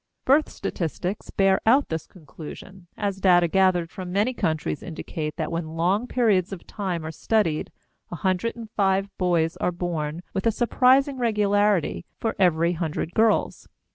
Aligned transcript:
Birth 0.25 0.49
statistics 0.49 1.29
bear 1.29 1.61
out 1.63 1.89
this 1.89 2.07
conclusion, 2.07 2.87
as 2.97 3.21
data 3.21 3.47
gathered 3.47 3.91
from 3.91 4.11
many 4.11 4.33
countries 4.33 4.81
indicate 4.81 5.35
that 5.35 5.51
when 5.51 5.75
long 5.75 6.07
periods 6.07 6.51
of 6.51 6.65
time 6.65 7.05
are 7.05 7.11
studied 7.11 7.71
105 8.07 9.15
boys 9.19 9.57
are 9.57 9.71
born 9.71 10.23
with 10.33 10.47
a 10.47 10.51
surprising 10.51 11.19
regularity 11.19 12.03
for 12.17 12.35
every 12.39 12.71
100 12.71 13.13
girls. 13.13 13.67